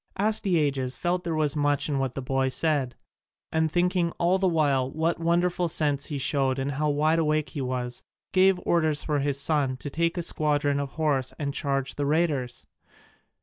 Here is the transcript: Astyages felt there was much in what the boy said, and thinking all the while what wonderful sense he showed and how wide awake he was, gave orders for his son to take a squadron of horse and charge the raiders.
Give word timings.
Astyages 0.17 0.97
felt 0.97 1.23
there 1.23 1.35
was 1.35 1.55
much 1.55 1.87
in 1.87 1.99
what 1.99 2.15
the 2.15 2.23
boy 2.23 2.49
said, 2.49 2.95
and 3.51 3.69
thinking 3.71 4.09
all 4.17 4.39
the 4.39 4.47
while 4.47 4.89
what 4.89 5.19
wonderful 5.19 5.67
sense 5.69 6.07
he 6.07 6.17
showed 6.17 6.57
and 6.57 6.71
how 6.71 6.89
wide 6.89 7.19
awake 7.19 7.49
he 7.49 7.61
was, 7.61 8.01
gave 8.33 8.59
orders 8.65 9.03
for 9.03 9.19
his 9.19 9.39
son 9.39 9.77
to 9.77 9.91
take 9.91 10.17
a 10.17 10.23
squadron 10.23 10.79
of 10.79 10.93
horse 10.93 11.35
and 11.37 11.53
charge 11.53 11.93
the 11.97 12.07
raiders. 12.07 12.65